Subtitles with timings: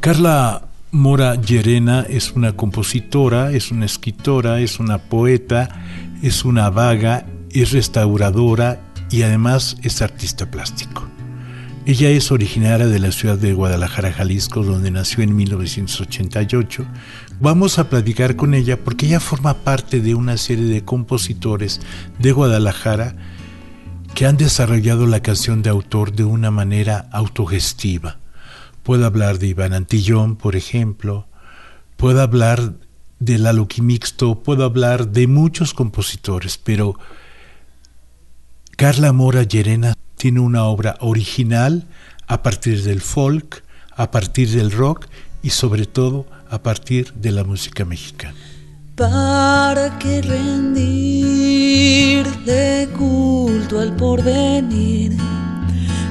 [0.00, 5.68] Carla Mora Llerena es una compositora, es una escritora, es una poeta,
[6.22, 8.80] es una vaga, es restauradora
[9.10, 11.15] y además es artista plástico.
[11.88, 16.84] Ella es originaria de la ciudad de Guadalajara, Jalisco, donde nació en 1988.
[17.40, 21.80] Vamos a platicar con ella porque ella forma parte de una serie de compositores
[22.18, 23.14] de Guadalajara
[24.16, 28.18] que han desarrollado la canción de autor de una manera autogestiva
[28.86, 31.26] Puedo hablar de Iván Antillón, por ejemplo.
[31.96, 32.74] Puedo hablar
[33.18, 36.96] de Lalo Mixto, puedo hablar de muchos compositores, pero
[38.76, 41.84] Carla Mora Llerena tiene una obra original
[42.26, 43.62] a partir del folk,
[43.94, 45.06] a partir del rock
[45.42, 48.38] y sobre todo a partir de la música mexicana.
[48.96, 51.36] Para que rendirle
[52.96, 55.16] culto al porvenir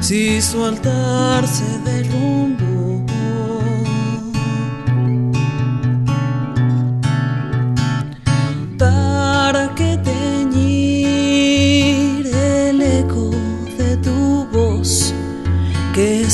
[0.01, 2.64] si su altar se derrumbó.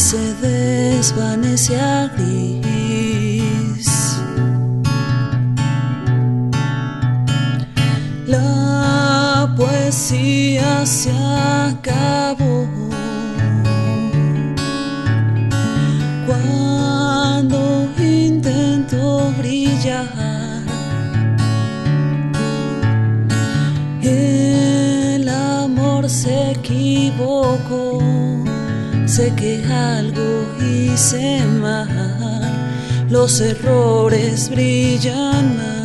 [0.01, 3.89] Se desvanece a gris.
[8.25, 12.67] La poesía se acabó.
[24.03, 27.99] El amor se equivocó,
[29.29, 32.41] que algo hice mal,
[33.09, 35.80] los errores brillan más.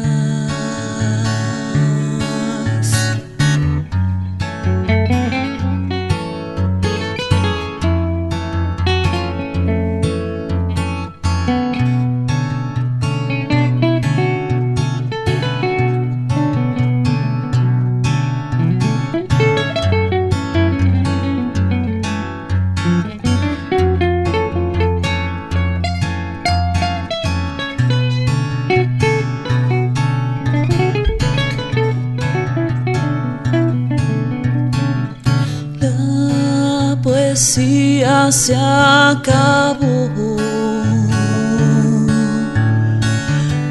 [38.77, 40.37] Acabó.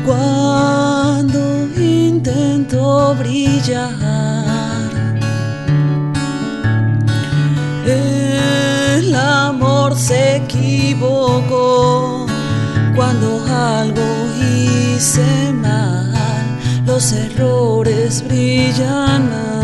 [0.06, 1.40] Cuando
[1.78, 3.92] intento brillar,
[7.86, 12.26] el amor se equivocó.
[12.96, 14.04] Cuando algo
[14.40, 16.14] hice mal,
[16.86, 19.55] los errores brillan más.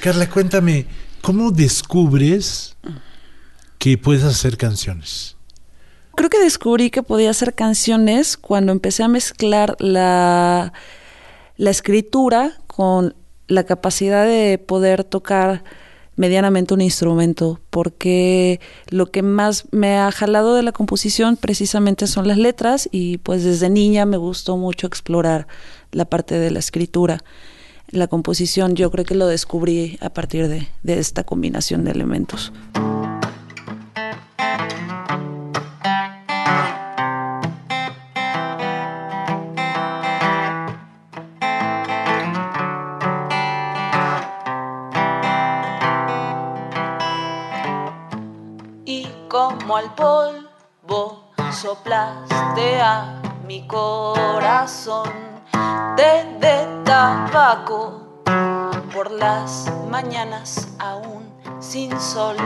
[0.00, 0.86] Carla, cuéntame,
[1.20, 2.74] ¿cómo descubres
[3.76, 5.36] que puedes hacer canciones?
[6.14, 10.72] Creo que descubrí que podía hacer canciones cuando empecé a mezclar la,
[11.58, 13.14] la escritura con
[13.46, 15.64] la capacidad de poder tocar
[16.16, 18.58] medianamente un instrumento, porque
[18.88, 23.44] lo que más me ha jalado de la composición precisamente son las letras y pues
[23.44, 25.46] desde niña me gustó mucho explorar
[25.92, 27.22] la parte de la escritura.
[27.90, 32.52] La composición yo creo que lo descubrí a partir de, de esta combinación de elementos.
[49.30, 55.29] como al polvo soplaste a mi corazón
[55.96, 58.00] té de tabaco
[58.92, 62.36] por las mañanas aún sin sol.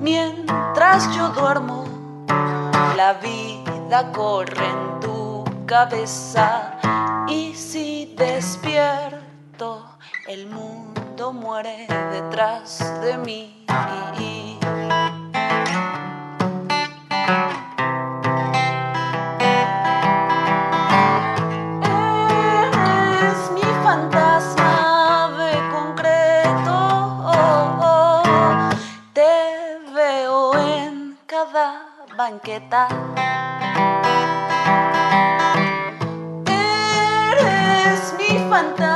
[0.00, 1.84] Mientras yo duermo
[2.96, 6.78] la vida corre en tu cabeza
[7.28, 9.84] y si despierto
[10.28, 13.66] el mundo muere detrás de mí
[36.46, 38.95] Eres mi fantasma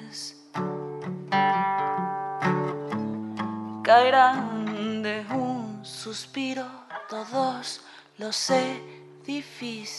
[6.13, 6.65] suspiro
[7.09, 7.79] todos
[8.17, 9.95] los edificios.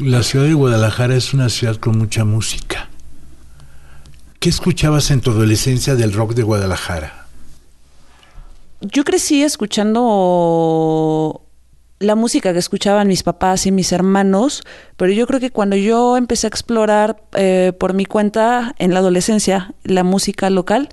[0.00, 2.88] La ciudad de Guadalajara es una ciudad con mucha música.
[4.40, 7.28] ¿Qué escuchabas en tu adolescencia del rock de Guadalajara?
[8.80, 11.42] Yo crecí escuchando
[12.00, 14.64] la música que escuchaban mis papás y mis hermanos,
[14.96, 18.98] pero yo creo que cuando yo empecé a explorar eh, por mi cuenta en la
[18.98, 20.88] adolescencia la música local,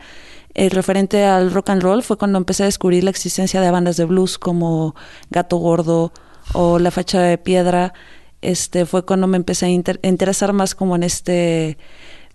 [0.53, 3.97] el referente al rock and roll fue cuando empecé a descubrir la existencia de bandas
[3.97, 4.95] de blues como
[5.29, 6.11] Gato Gordo
[6.53, 7.93] o La Facha de Piedra.
[8.41, 11.77] Este fue cuando me empecé a interesar más como en este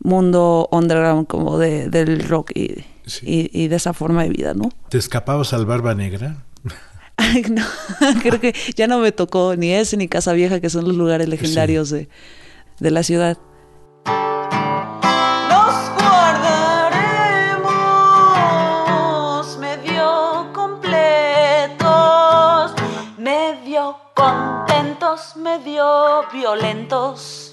[0.01, 2.85] mundo underground como de, del rock y,
[3.23, 4.71] y de esa forma de vida, ¿no?
[4.89, 6.45] ¿Te escapabas al Barba Negra?
[7.51, 7.65] no,
[8.23, 11.29] creo que ya no me tocó ni ese ni Casa Vieja, que son los lugares
[11.29, 12.09] legendarios de,
[12.81, 13.39] de la ciudad.
[25.49, 27.48] Medio violentos.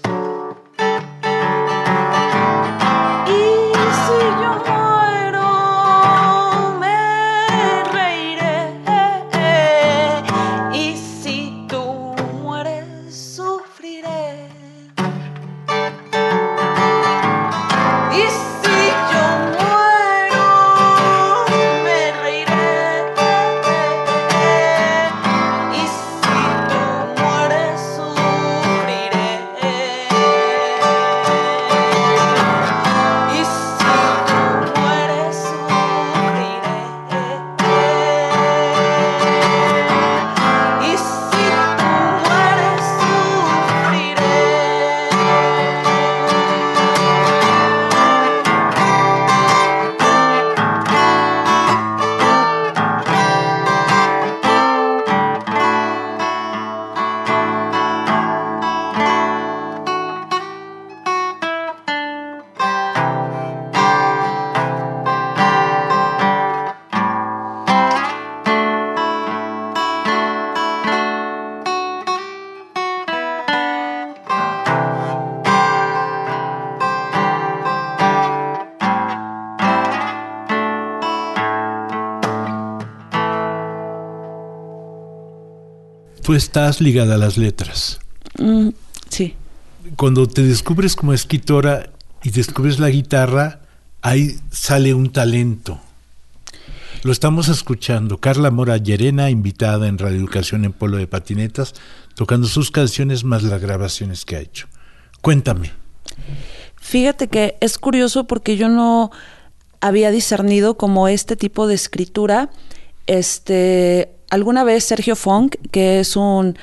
[86.25, 87.99] Tú estás ligada a las letras.
[88.39, 88.69] Mm,
[89.09, 89.35] sí.
[89.95, 91.91] Cuando te descubres como escritora
[92.23, 93.61] y descubres la guitarra,
[94.01, 95.79] ahí sale un talento.
[97.03, 98.17] Lo estamos escuchando.
[98.17, 101.75] Carla Mora Llerena, invitada en Radio Educación en Polo de Patinetas,
[102.15, 104.67] tocando sus canciones más las grabaciones que ha hecho.
[105.21, 105.73] Cuéntame.
[106.77, 109.11] Fíjate que es curioso porque yo no
[109.79, 112.49] había discernido como este tipo de escritura.
[113.05, 116.57] Este, alguna vez Sergio Funk, que es un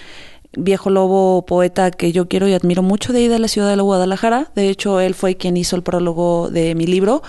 [0.57, 3.77] viejo lobo poeta que yo quiero y admiro mucho de ahí de la ciudad de
[3.77, 7.23] la Guadalajara, de hecho él fue quien hizo el prólogo de mi libro.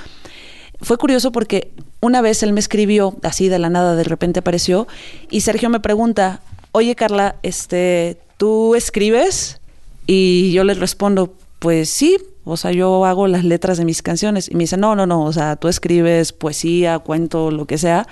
[0.81, 1.71] Fue curioso porque
[2.01, 4.87] una vez él me escribió, así de la nada, de repente apareció,
[5.29, 6.41] y Sergio me pregunta,
[6.73, 9.61] oye Carla, este, ¿tú escribes?
[10.05, 14.49] Y yo le respondo, pues sí, o sea, yo hago las letras de mis canciones.
[14.51, 18.05] Y me dice, no, no, no, o sea, tú escribes poesía, cuento, lo que sea.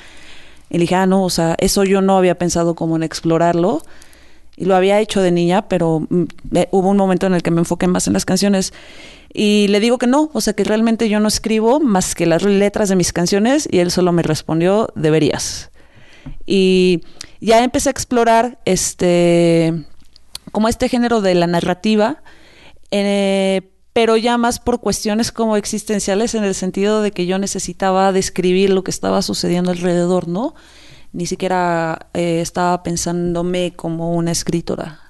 [0.71, 3.83] Y dije, ah, no, o sea, eso yo no había pensado como en explorarlo.
[4.55, 6.23] Y lo había hecho de niña, pero mm,
[6.55, 8.73] eh, hubo un momento en el que me enfoqué más en las canciones.
[9.33, 12.43] Y le digo que no, o sea que realmente yo no escribo más que las
[12.43, 15.71] letras de mis canciones y él solo me respondió, deberías.
[16.45, 17.01] Y
[17.41, 19.73] ya empecé a explorar este
[20.51, 22.21] como este género de la narrativa,
[22.91, 28.11] eh, pero ya más por cuestiones como existenciales en el sentido de que yo necesitaba
[28.11, 30.55] describir lo que estaba sucediendo alrededor, ¿no?
[31.11, 35.00] Ni siquiera eh, estaba pensándome como una escritora.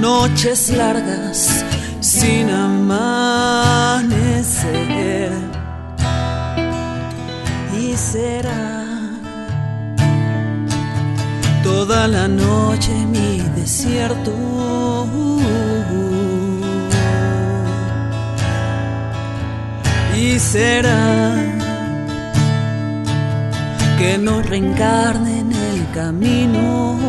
[0.00, 1.64] Noches largas
[2.00, 3.38] sin amanecer.
[7.80, 8.86] Y será
[11.62, 14.34] toda la noche mi desierto.
[20.16, 21.34] Y será
[23.98, 27.07] que no reencarne en el camino.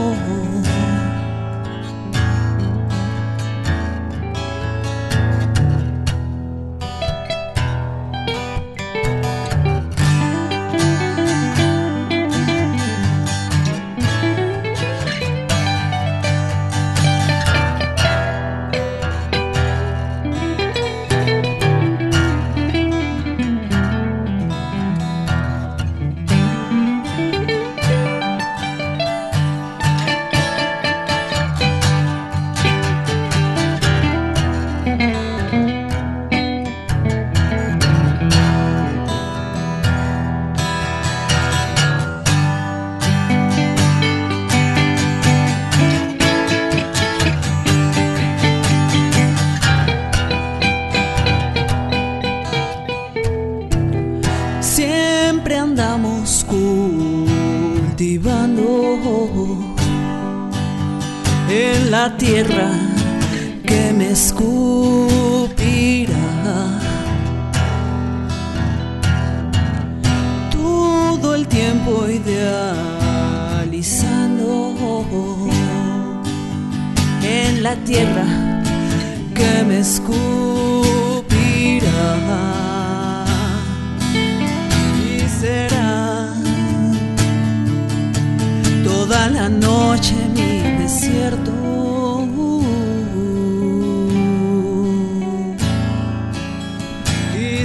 [89.20, 91.52] Toda la noche mi desierto.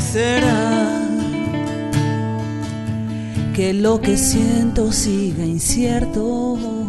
[0.00, 1.08] será
[3.52, 6.84] que lo que siento siga incierto.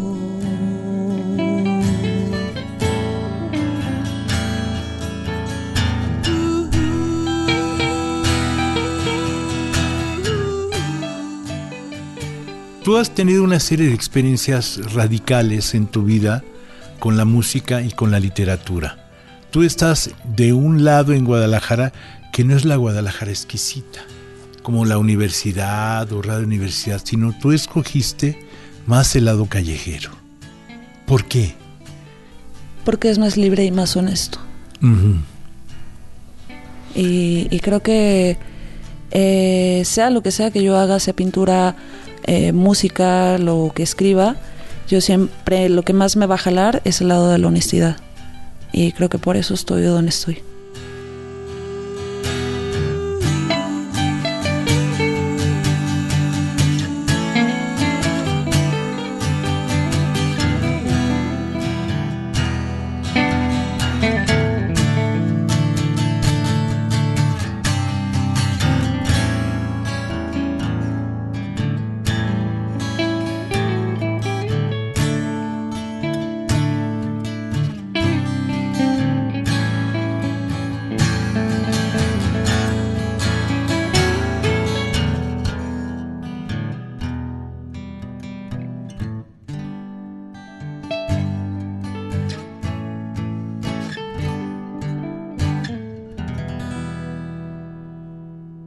[12.96, 16.46] Tú has tenido una serie de experiencias radicales en tu vida
[16.98, 19.10] con la música y con la literatura.
[19.52, 21.92] tú estás de un lado en Guadalajara
[22.32, 24.00] que no es la Guadalajara exquisita,
[24.64, 28.40] como la universidad o Radio Universidad, sino tú escogiste
[28.88, 30.12] más el lado callejero.
[31.06, 31.54] ¿Por qué?
[32.86, 34.40] Porque es más libre y más honesto.
[36.96, 38.38] y, creo que
[39.12, 41.76] eh, sea lo que sea que yo haga, sea pintura,
[42.26, 44.36] eh, música, lo que escriba,
[44.88, 47.98] yo siempre lo que más me va a jalar es el lado de la honestidad.
[48.72, 50.44] Y creo que por eso estoy donde estoy.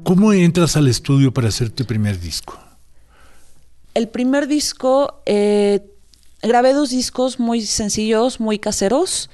[0.08, 2.58] ¿Cómo entras al estudio para hacer tu primer disco?
[3.92, 5.80] El primer disco, eh,
[6.42, 9.28] grabé dos discos muy sencillos, muy caseros.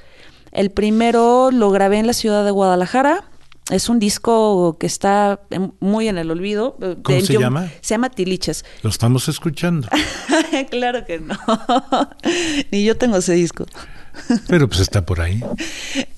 [0.51, 3.23] El primero lo grabé en la ciudad de Guadalajara.
[3.71, 5.39] Es un disco que está
[5.79, 6.77] muy en el olvido.
[7.05, 7.71] ¿Cómo se llama?
[7.81, 8.65] Se llama Tiliches.
[8.83, 9.89] Lo estamos escuchando.
[10.71, 11.39] claro que no.
[12.73, 13.65] Ni yo tengo ese disco.
[14.49, 15.43] Pero pues está por ahí.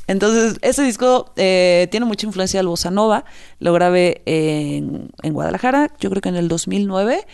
[0.06, 3.24] Entonces, ese disco eh, tiene mucha influencia del bossa nova.
[3.58, 7.26] Lo grabé en, Guadalajara, yo creo que en el 2009.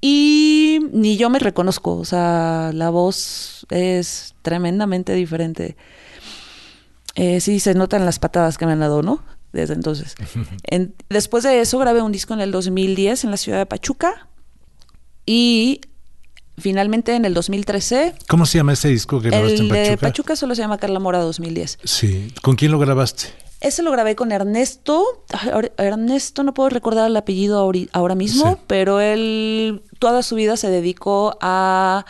[0.00, 5.76] Y ni yo me reconozco, o sea, la voz es tremendamente diferente.
[7.14, 9.24] Eh, sí, se notan las patadas que me han dado, ¿no?
[9.52, 10.14] Desde entonces.
[11.08, 14.28] después de eso grabé un disco en el 2010 en la ciudad de Pachuca.
[15.24, 15.80] Y
[16.58, 18.14] finalmente en el 2013.
[18.28, 19.90] ¿Cómo se llama ese disco que grabaste en Pachuca?
[19.90, 21.78] De Pachuca solo se llama Carla Mora 2010.
[21.84, 22.32] Sí.
[22.42, 23.28] ¿Con quién lo grabaste?
[23.60, 25.24] Ese lo grabé con Ernesto.
[25.78, 31.38] Ernesto, no puedo recordar el apellido ahora mismo, pero él toda su vida se dedicó
[31.40, 32.04] a,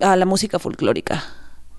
[0.00, 1.24] a la música folclórica.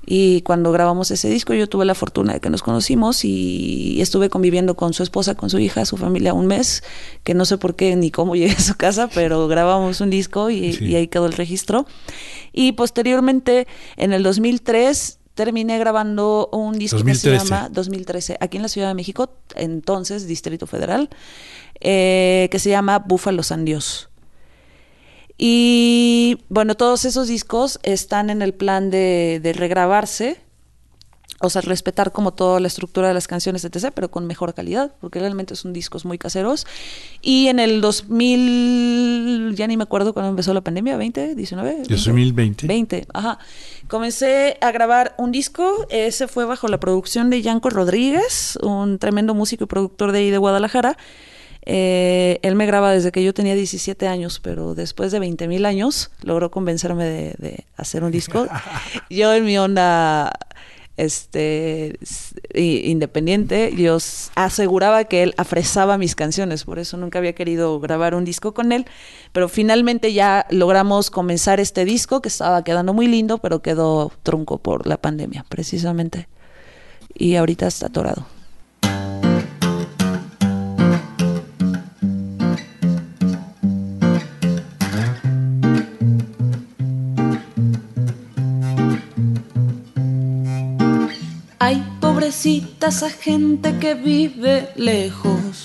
[0.06, 4.30] Y cuando grabamos ese disco yo tuve la fortuna de que nos conocimos y estuve
[4.30, 6.84] conviviendo con su esposa, con su hija, su familia un mes,
[7.24, 10.50] que no sé por qué ni cómo llegué a su casa, pero grabamos un disco
[10.50, 11.86] y, ahí quedó el registro.
[12.54, 18.64] Y posteriormente, en el 2003, terminé grabando un disco que se llama 2013, aquí en
[18.64, 21.10] la Ciudad de México, entonces Distrito Federal,
[21.82, 24.10] eh, que se llama Búfalo San Dios.
[25.38, 30.40] Y bueno, todos esos discos están en el plan de, regrabarse,
[31.42, 34.94] o sea, respetar como toda la estructura de las canciones, etc., pero con mejor calidad,
[35.02, 36.66] porque realmente son discos muy caseros.
[37.22, 41.36] Y en el 2000, ya ni me acuerdo cuándo empezó la pandemia, ¿20?
[41.36, 41.88] ¿19?
[41.88, 42.68] 2020.
[42.68, 43.38] 20, ajá.
[43.90, 49.34] Comencé a grabar un disco, ese fue bajo la producción de Yanko Rodríguez, un tremendo
[49.34, 50.98] músico y productor de ahí de Guadalajara.
[51.66, 55.66] Eh, él me graba desde que yo tenía 17 años, pero después de 20 mil
[55.66, 58.48] años logró convencerme de, hacer un disco.
[59.10, 60.32] yo en mi onda
[60.98, 62.00] este
[62.54, 63.98] independiente, yo
[64.36, 68.72] aseguraba que él afresaba mis canciones, por eso nunca había querido grabar un disco con
[68.72, 68.86] él,
[69.34, 74.60] pero finalmente ya logramos comenzar este disco que estaba quedando muy lindo, pero quedó trunco
[74.60, 76.30] por la pandemia, precisamente.
[77.14, 78.35] Y ahorita está atorado.
[92.24, 95.64] Esa gente que vive lejos.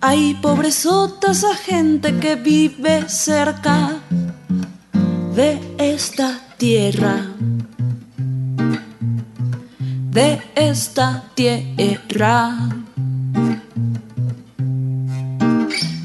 [0.00, 4.00] Hay pobresota esa gente que vive cerca
[5.34, 7.26] de esta tierra.
[10.10, 12.70] De esta tierra.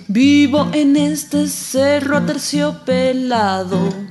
[0.07, 4.10] Vivo en este cerro terciopelado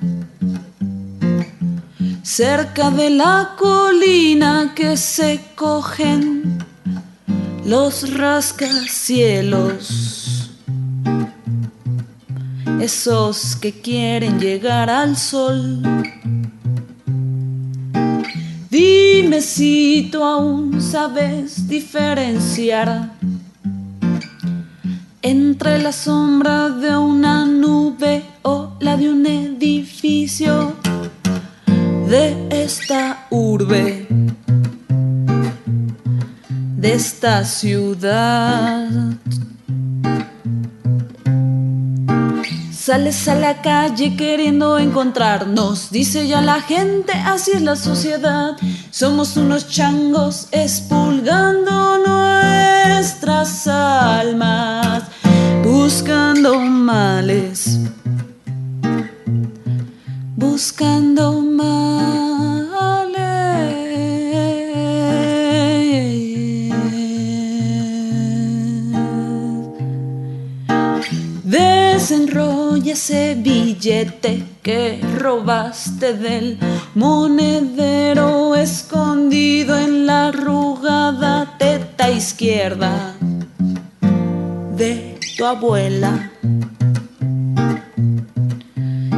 [2.31, 6.65] cerca de la colina que se cogen
[7.65, 10.53] los rascacielos,
[12.81, 15.83] esos que quieren llegar al sol.
[18.71, 23.11] Dime si tú aún sabes diferenciar
[25.21, 27.45] entre la sombra de una
[37.45, 38.89] ciudad.
[42.73, 48.57] Sales a la calle queriendo encontrarnos, dice ya la gente, así es la sociedad.
[48.91, 55.05] Somos unos changos expulgando nuestras almas,
[55.63, 57.81] buscando males,
[60.37, 61.40] buscando
[73.81, 76.59] billete que robaste del
[76.95, 83.15] monedero escondido en la arrugada teta izquierda
[84.77, 86.31] de tu abuela.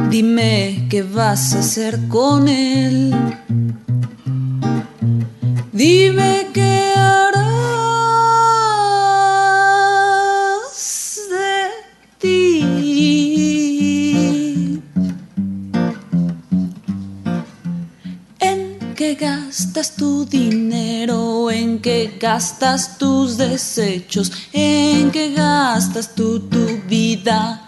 [0.09, 3.13] Dime qué vas a hacer con él.
[5.73, 6.72] Dime qué
[22.23, 24.31] gastas tus desechos?
[24.53, 27.61] ¿En qué gastas tú tu vida?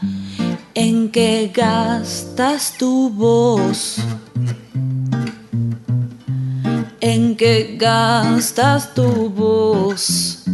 [0.73, 3.97] ¿En qué gastas tu voz?
[7.01, 10.45] ¿En qué gastas tu voz?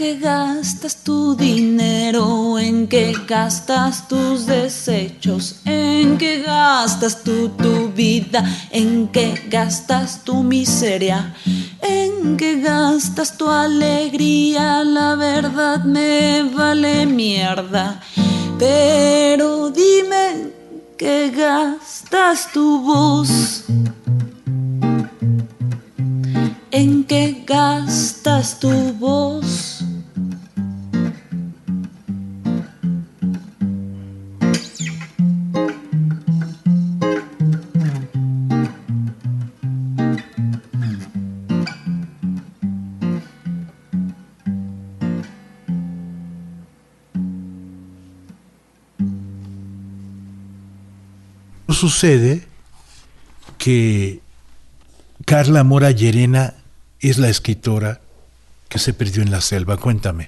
[0.00, 2.58] Qué gastas tu dinero?
[2.58, 5.60] ¿En qué gastas tus desechos?
[5.66, 8.42] ¿En qué gastas tú tu vida?
[8.70, 11.34] ¿En qué gastas tu miseria?
[11.82, 14.82] ¿En qué gastas tu alegría?
[14.84, 18.00] La verdad me vale mierda.
[18.58, 20.50] Pero dime
[20.96, 23.64] que gastas tu voz.
[26.70, 29.69] ¿En qué gastas tu voz?
[51.80, 52.42] Sucede
[53.56, 54.20] que
[55.24, 56.52] Carla Mora Llerena
[57.00, 58.02] es la escritora
[58.68, 59.78] que se perdió en la selva.
[59.78, 60.26] Cuéntame.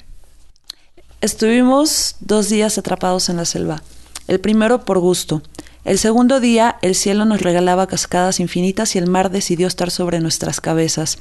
[1.21, 3.83] Estuvimos dos días atrapados en la selva.
[4.29, 5.43] El primero por gusto.
[5.85, 10.21] El segundo día el cielo nos regalaba cascadas infinitas y el mar decidió estar sobre
[10.21, 11.19] nuestras cabezas.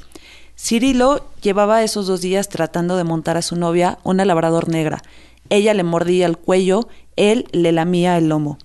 [0.57, 5.03] Cirilo llevaba esos dos días tratando de montar a su novia, una labrador negra.
[5.49, 8.59] Ella le mordía el cuello, él le lamía el lomo.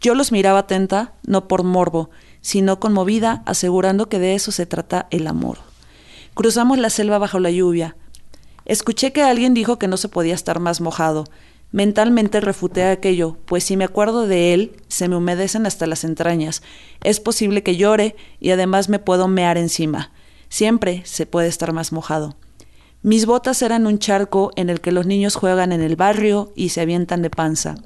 [0.00, 5.08] Yo los miraba atenta, no por morbo, sino conmovida, asegurando que de eso se trata
[5.10, 5.58] el amor.
[6.34, 7.96] Cruzamos la selva bajo la lluvia.
[8.66, 11.24] Escuché que alguien dijo que no se podía estar más mojado.
[11.72, 16.62] Mentalmente refuté aquello, pues si me acuerdo de él, se me humedecen hasta las entrañas.
[17.02, 20.12] Es posible que llore y además me puedo mear encima.
[20.48, 22.36] Siempre se puede estar más mojado.
[23.02, 26.70] Mis botas eran un charco en el que los niños juegan en el barrio y
[26.70, 27.76] se avientan de panza.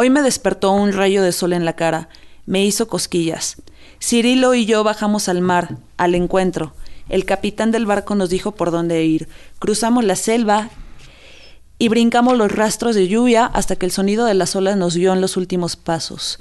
[0.00, 2.08] Hoy me despertó un rayo de sol en la cara,
[2.46, 3.56] me hizo cosquillas.
[4.00, 6.72] Cirilo y yo bajamos al mar, al encuentro.
[7.08, 9.28] El capitán del barco nos dijo por dónde ir.
[9.58, 10.70] Cruzamos la selva
[11.80, 15.12] y brincamos los rastros de lluvia hasta que el sonido de las olas nos guió
[15.12, 16.38] en los últimos pasos.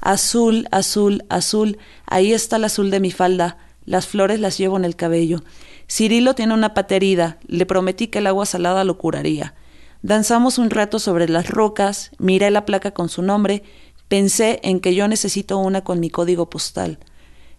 [0.00, 4.84] Azul, azul, azul, ahí está el azul de mi falda, las flores las llevo en
[4.84, 5.44] el cabello.
[5.88, 9.54] Cirilo tiene una pata herida, le prometí que el agua salada lo curaría.
[10.06, 13.64] Danzamos un rato sobre las rocas, miré la placa con su nombre,
[14.06, 17.00] pensé en que yo necesito una con mi código postal.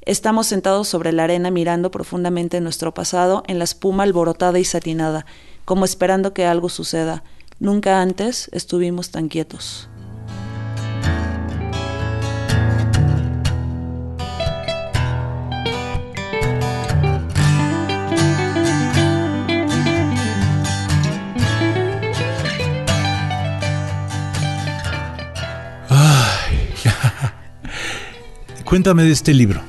[0.03, 5.25] Estamos sentados sobre la arena mirando profundamente nuestro pasado en la espuma alborotada y satinada,
[5.65, 7.25] como esperando que algo suceda.
[7.59, 9.89] Nunca antes estuvimos tan quietos.
[28.65, 29.61] Cuéntame de este libro.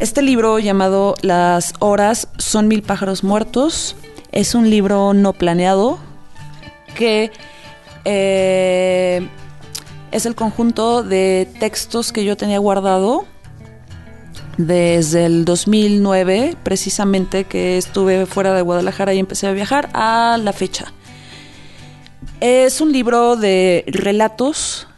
[0.00, 3.96] Este libro llamado Las horas son mil pájaros muertos
[4.34, 5.96] es un libro no planeado
[6.96, 7.30] que
[8.04, 9.28] eh,
[10.10, 13.26] es el conjunto de textos que yo tenía guardado
[14.56, 20.52] desde el 2009, precisamente que estuve fuera de Guadalajara y empecé a viajar, a la
[20.52, 20.92] fecha.
[22.40, 24.88] Es un libro de relatos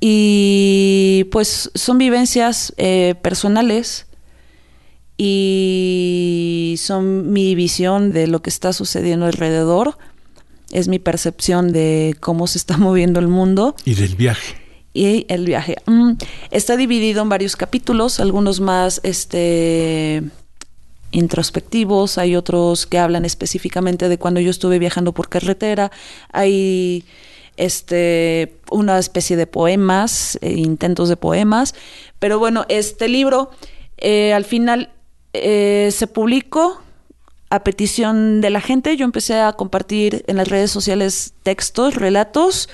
[0.00, 4.06] Y pues son vivencias eh, personales
[5.16, 9.98] y son mi visión de lo que está sucediendo alrededor,
[10.70, 13.74] es mi percepción de cómo se está moviendo el mundo.
[13.84, 14.56] Y del viaje.
[14.94, 15.76] Y el viaje.
[15.86, 16.12] Mm,
[16.50, 20.22] está dividido en varios capítulos, algunos más este
[21.10, 25.90] introspectivos, hay otros que hablan específicamente de cuando yo estuve viajando por carretera,
[26.32, 27.04] hay
[27.58, 31.74] este una especie de poemas, eh, intentos de poemas,
[32.18, 33.50] pero bueno, este libro
[33.98, 34.90] eh, al final
[35.32, 36.80] eh, se publicó
[37.50, 38.96] a petición de la gente.
[38.96, 42.68] Yo empecé a compartir en las redes sociales textos, relatos,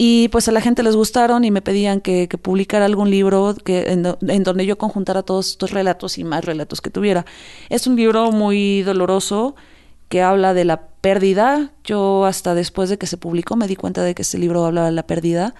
[0.00, 3.90] y pues a la gente les gustaron y me pedían que, publicara algún libro que,
[3.90, 7.26] en, donde yo conjuntara todos estos relatos y más relatos que tuviera.
[7.68, 9.56] Es un libro muy doloroso
[10.08, 11.72] que habla de la pérdida.
[11.84, 14.86] Yo hasta después de que se publicó me di cuenta de que este libro hablaba
[14.86, 15.54] de la pérdida.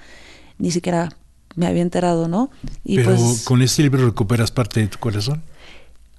[0.58, 1.10] Ni siquiera
[1.54, 2.50] me había enterado, ¿no?
[2.84, 5.42] Y Pero pues con este libro recuperas parte de tu corazón.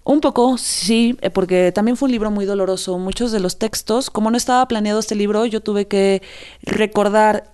[0.04, 2.98] Un poco, sí, eh, porque también fue un libro muy doloroso.
[2.98, 6.22] Muchos de los textos, como no estaba planeado este libro, yo tuve que
[6.64, 7.52] recordar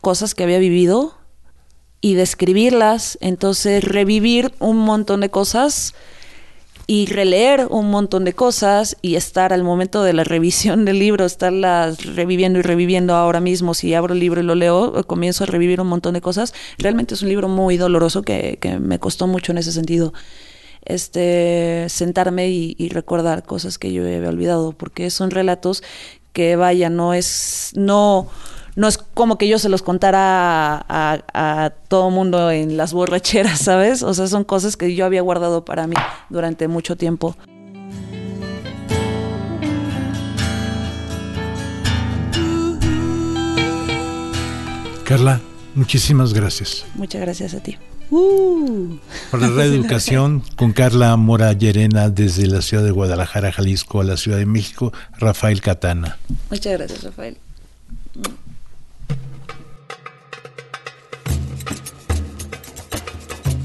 [0.00, 1.16] cosas que había vivido
[2.00, 5.94] y describirlas, entonces revivir un montón de cosas
[6.88, 11.24] y releer un montón de cosas y estar al momento de la revisión del libro,
[11.24, 13.74] estarlas reviviendo y reviviendo ahora mismo.
[13.74, 16.54] Si abro el libro y lo leo, comienzo a revivir un montón de cosas.
[16.78, 20.12] Realmente es un libro muy doloroso que, que me costó mucho en ese sentido
[20.88, 25.82] este, sentarme y, recordar cosas que yo había olvidado, porque son relatos
[26.32, 28.28] que, vaya, no es, no,
[28.78, 33.58] no es como que yo se los contara a, a, todo mundo en las borracheras,
[33.64, 34.04] ¿sabes?
[34.04, 35.96] O sea, son cosas que yo había guardado para mí
[36.30, 37.36] durante mucho tiempo.
[45.02, 45.40] Carla,
[45.74, 46.84] muchísimas gracias.
[46.94, 47.76] Muchas gracias a ti.
[48.10, 48.96] Uh.
[49.32, 54.16] Para la reeducación, con Carla Mora Llerena desde la ciudad de Guadalajara, Jalisco, a la
[54.16, 56.16] Ciudad de México, Rafael Catana.
[56.48, 57.38] Muchas gracias, Rafael.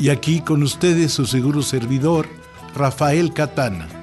[0.00, 2.26] Y aquí con ustedes su seguro servidor,
[2.74, 3.99] Rafael Catana.